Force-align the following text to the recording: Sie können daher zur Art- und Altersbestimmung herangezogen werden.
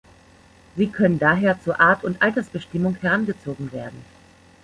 Sie 0.77 0.87
können 0.87 1.19
daher 1.19 1.61
zur 1.61 1.79
Art- 1.79 2.03
und 2.03 2.23
Altersbestimmung 2.23 2.95
herangezogen 2.95 3.71
werden. 3.71 4.03